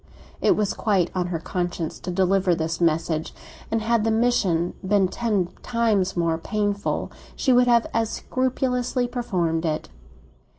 It 0.41 0.55
was 0.55 0.73
quite 0.73 1.11
on 1.13 1.27
her 1.27 1.37
conscience 1.37 1.99
to 1.99 2.09
deliver 2.09 2.55
this 2.55 2.81
message, 2.81 3.35
and 3.69 3.83
had 3.83 4.03
the 4.03 4.09
mission 4.09 4.73
been 4.83 5.07
ten 5.07 5.49
times 5.61 6.17
more 6.17 6.39
painful 6.39 7.11
she 7.35 7.53
would 7.53 7.67
have 7.67 7.85
as 7.93 8.09
scrupulously 8.09 9.07
performed 9.07 9.63
it. 9.63 9.89